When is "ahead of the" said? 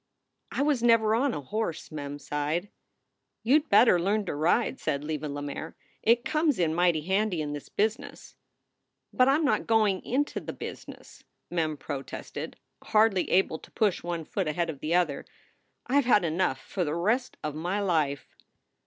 14.47-14.95